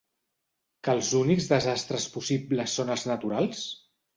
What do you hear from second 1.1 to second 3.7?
únics desastres possibles són els naturals?